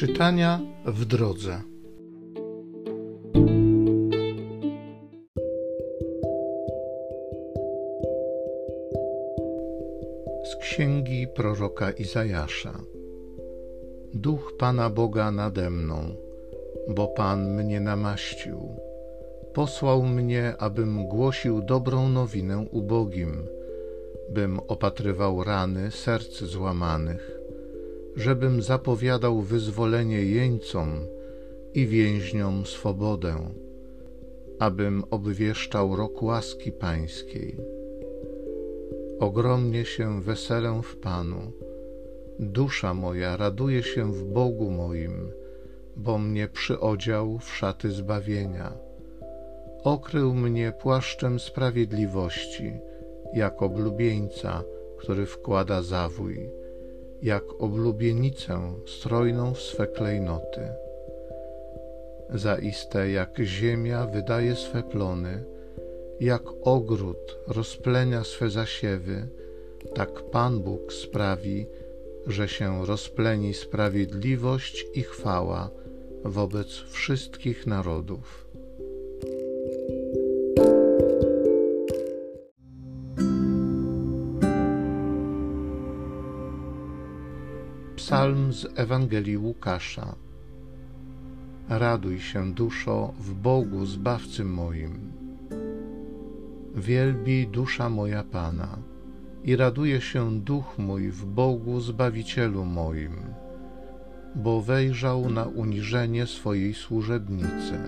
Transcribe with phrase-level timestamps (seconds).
[0.00, 1.60] Czytania w drodze.
[10.44, 12.80] Z księgi proroka Izajasza.
[14.14, 16.14] Duch Pana Boga nade mną,
[16.88, 18.58] bo Pan mnie namaścił.
[19.54, 23.46] Posłał mnie, abym głosił dobrą nowinę ubogim,
[24.30, 27.39] bym opatrywał rany serc złamanych
[28.16, 31.06] żebym zapowiadał wyzwolenie jeńcom
[31.74, 33.36] i więźniom swobodę,
[34.58, 37.56] abym obwieszczał rok łaski pańskiej.
[39.20, 41.52] Ogromnie się weselę w Panu,
[42.38, 45.30] dusza moja raduje się w Bogu moim,
[45.96, 48.72] bo mnie przyodział w szaty zbawienia.
[49.84, 52.72] Okrył mnie płaszczem sprawiedliwości,
[53.34, 54.62] jak oblubieńca,
[54.98, 56.59] który wkłada zawój
[57.22, 60.68] jak oblubienicę strojną w swe klejnoty.
[62.34, 65.44] Zaiste jak ziemia wydaje swe plony,
[66.20, 69.28] jak ogród rozplenia swe zasiewy,
[69.94, 71.66] tak Pan Bóg sprawi,
[72.26, 75.70] że się rozpleni sprawiedliwość i chwała
[76.24, 78.49] wobec wszystkich narodów.
[88.00, 90.14] Psalm z Ewangelii Łukasza.
[91.68, 95.12] Raduj się, duszo, w Bogu Zbawcy moim.
[96.74, 98.78] Wielbi dusza moja Pana
[99.44, 103.16] i raduje się duch mój w Bogu Zbawicielu moim,
[104.34, 107.78] bo wejrzał na uniżenie swojej służebnicy.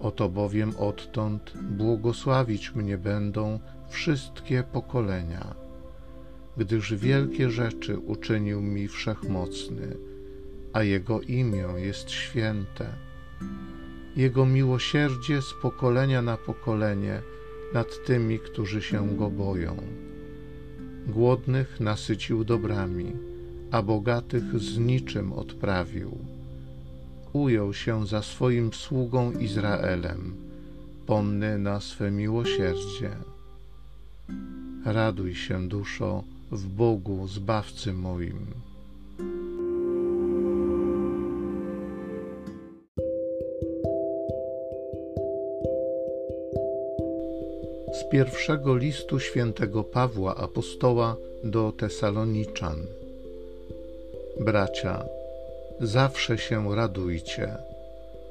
[0.00, 5.69] Oto bowiem odtąd błogosławić mnie będą wszystkie pokolenia
[6.56, 9.96] gdyż wielkie rzeczy uczynił mi wszechmocny,
[10.72, 12.94] a Jego imię jest święte.
[14.16, 17.22] Jego miłosierdzie z pokolenia na pokolenie
[17.74, 19.76] nad tymi, którzy się Go boją.
[21.06, 23.12] Głodnych nasycił dobrami,
[23.70, 26.18] a bogatych z niczym odprawił.
[27.32, 30.34] Ujął się za swoim sługą Izraelem,
[31.06, 33.10] pomny na swe miłosierdzie.
[34.84, 38.46] Raduj się, duszo, w Bogu Zbawcy moim.
[47.92, 52.86] Z pierwszego listu świętego Pawła apostoła do Tesaloniczan.
[54.40, 55.04] Bracia,
[55.80, 57.56] zawsze się radujcie,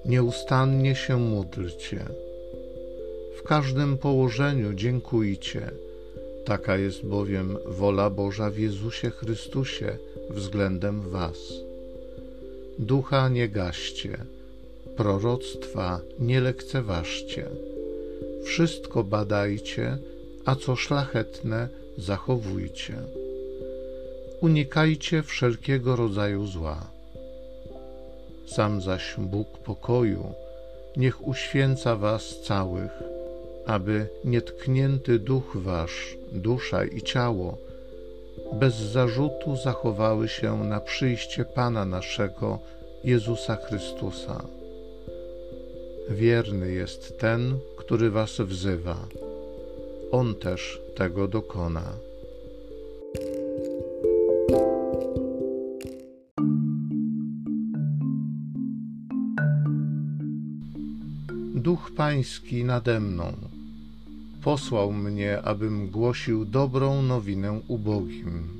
[0.05, 2.05] nieustannie się módlcie.
[3.37, 5.71] W każdym położeniu dziękujcie
[6.45, 9.97] Taka jest bowiem wola Boża w Jezusie Chrystusie
[10.29, 11.37] względem Was.
[12.79, 14.17] Ducha nie gaście,
[14.95, 17.45] proroctwa nie lekceważcie.
[18.43, 19.97] Wszystko badajcie,
[20.45, 21.67] a co szlachetne
[21.97, 22.93] zachowujcie.
[24.41, 26.91] Unikajcie wszelkiego rodzaju zła.
[28.47, 30.33] Sam zaś Bóg pokoju
[30.97, 32.91] niech uświęca Was całych
[33.65, 37.57] aby nietknięty duch wasz, dusza i ciało
[38.53, 42.59] bez zarzutu zachowały się na przyjście Pana naszego
[43.03, 44.43] Jezusa Chrystusa.
[46.09, 49.07] Wierny jest ten, który was wzywa.
[50.11, 51.93] On też tego dokona.
[61.55, 63.48] Duch Pański nade mną
[64.43, 68.59] posłał mnie, abym głosił dobrą nowinę ubogim.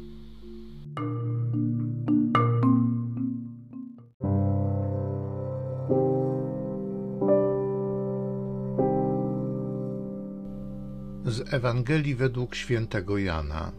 [11.25, 13.72] Z Ewangelii według świętego Jana.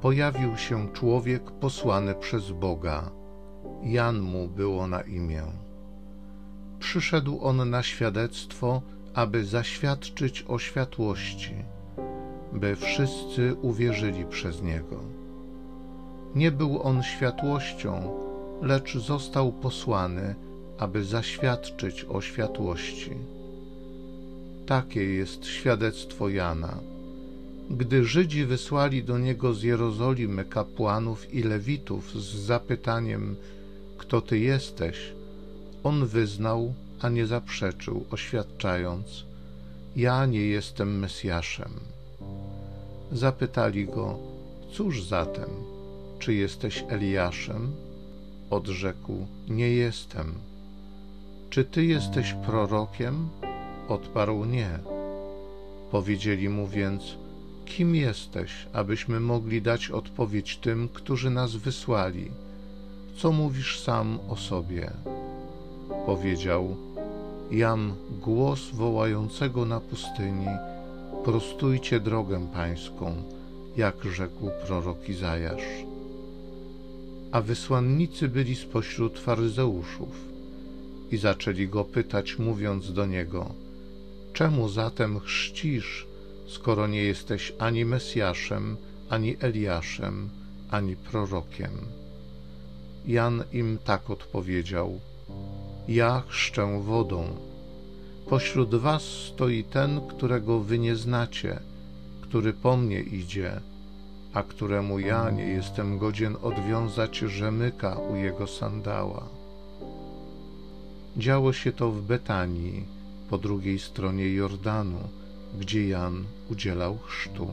[0.00, 3.10] Pojawił się człowiek posłany przez Boga.
[3.82, 5.42] Jan mu było na imię.
[6.78, 8.82] Przyszedł on na świadectwo,
[9.14, 11.54] aby zaświadczyć o światłości,
[12.52, 15.00] by wszyscy uwierzyli przez Niego.
[16.34, 18.10] Nie był on światłością,
[18.62, 20.34] lecz został posłany,
[20.78, 23.10] aby zaświadczyć o światłości.
[24.66, 26.78] Takie jest świadectwo Jana.
[27.70, 33.36] Gdy Żydzi wysłali do niego z Jerozolimy kapłanów i lewitów z zapytaniem:
[33.98, 35.12] Kto ty jesteś?
[35.84, 39.24] On wyznał, a nie zaprzeczył, oświadczając:
[39.96, 41.70] Ja nie jestem Mesjaszem.
[43.12, 44.18] Zapytali go:
[44.72, 45.48] Cóż zatem,
[46.18, 47.72] czy jesteś Eliaszem?
[48.50, 50.34] Odrzekł: Nie jestem.
[51.50, 53.28] Czy ty jesteś prorokiem?
[53.88, 54.78] Odparł: Nie.
[55.90, 57.02] Powiedzieli mu więc:
[57.64, 62.30] Kim jesteś, abyśmy mogli dać odpowiedź tym, którzy nas wysłali?
[63.16, 64.90] Co mówisz sam o sobie?
[66.06, 66.76] Powiedział:
[67.50, 70.46] Jam głos wołającego na pustyni:
[71.24, 73.22] Prostujcie drogę pańską,
[73.76, 75.84] jak rzekł prorok Izajasz.
[77.32, 80.28] A wysłannicy byli spośród faryzeuszów
[81.10, 83.54] i zaczęli go pytać, mówiąc do niego:
[84.32, 86.06] Czemu zatem chrzcisz,
[86.46, 88.76] skoro nie jesteś ani Mesjaszem,
[89.08, 90.30] ani Eliaszem,
[90.70, 91.70] ani prorokiem?
[93.06, 95.00] Jan im tak odpowiedział:
[95.88, 97.24] Ja chrzczę wodą.
[98.28, 101.60] Pośród was stoi ten, którego wy nie znacie,
[102.20, 103.60] który po mnie idzie,
[104.32, 109.24] a któremu ja nie jestem godzien odwiązać rzemyka u jego sandała.
[111.16, 112.84] Działo się to w Betanii,
[113.30, 114.98] po drugiej stronie Jordanu,
[115.60, 117.48] gdzie Jan udzielał chrztu.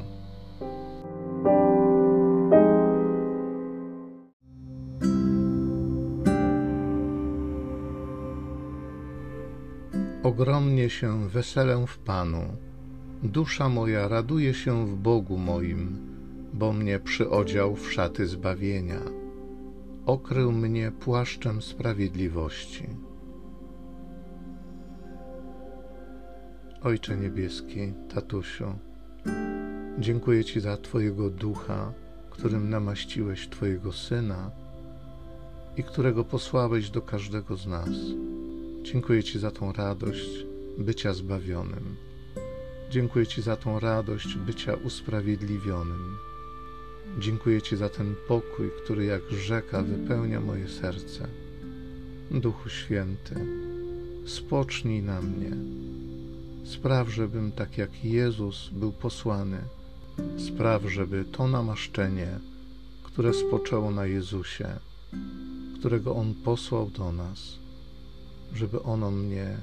[10.25, 12.43] Ogromnie się weselę w Panu.
[13.23, 15.97] Dusza moja raduje się w Bogu moim,
[16.53, 18.99] bo mnie przyodział w szaty zbawienia.
[20.05, 22.87] Okrył mnie płaszczem sprawiedliwości.
[26.83, 28.73] Ojcze Niebieski, Tatusiu,
[29.99, 31.93] dziękuję Ci za Twojego ducha,
[32.29, 34.51] którym namaściłeś Twojego syna
[35.77, 37.89] i którego posłałeś do każdego z nas.
[38.85, 40.45] Dziękuję Ci za tą radość
[40.77, 41.95] bycia zbawionym.
[42.89, 46.17] Dziękuję Ci za tą radość bycia usprawiedliwionym.
[47.19, 51.27] Dziękuję Ci za ten pokój, który jak rzeka wypełnia moje serce.
[52.31, 53.35] Duchu Święty,
[54.25, 55.51] spocznij na mnie
[56.65, 59.61] Spraw, żebym tak jak Jezus był posłany.
[60.37, 62.39] Spraw, żeby to namaszczenie,
[63.03, 64.67] które spoczęło na Jezusie,
[65.79, 67.64] którego On posłał do nas,
[68.53, 69.57] żeby ono mnie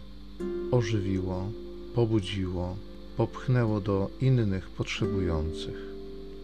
[0.71, 1.49] ożywiło,
[1.95, 2.77] pobudziło,
[3.17, 5.93] popchnęło do innych potrzebujących.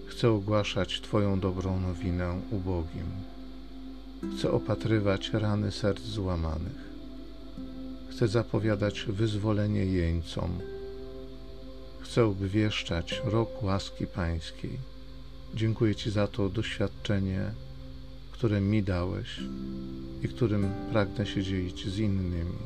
[0.07, 3.07] Chcę ogłaszać Twoją dobrą nowinę ubogim.
[4.37, 6.89] Chcę opatrywać rany serc złamanych
[8.19, 10.59] Chcę zapowiadać wyzwolenie jeńcom.
[12.01, 14.79] Chcę obwieszczać rok łaski Pańskiej.
[15.55, 17.51] Dziękuję Ci za to doświadczenie,
[18.39, 19.41] które mi dałeś
[20.23, 22.59] i którym pragnę się dzielić z innymi.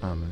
[0.00, 0.30] Amen.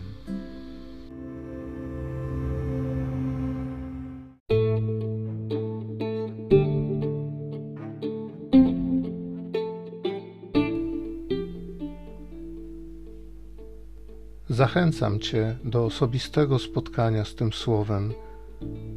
[14.48, 18.12] Zachęcam Cię do osobistego spotkania z tym Słowem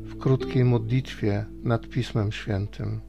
[0.04, 3.09] w krótkiej modlitwie nad Pismem Świętym.